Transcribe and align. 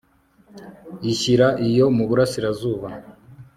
ishyira 1.11 1.47
iyo 1.67 1.85
mu 1.95 2.03
burasirazuba 2.09 2.87